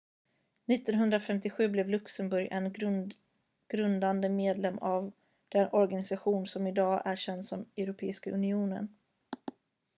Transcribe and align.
1957 0.65 1.67
blev 1.67 1.89
luxemburg 1.89 2.47
en 2.51 2.73
grundande 3.67 4.29
medlem 4.29 4.77
av 4.77 5.11
den 5.49 5.69
organisation 5.71 6.45
som 6.45 6.67
idag 6.67 7.01
är 7.05 7.15
känd 7.15 7.45
som 7.45 7.65
europeiska 7.77 8.31
unionen 8.31 8.97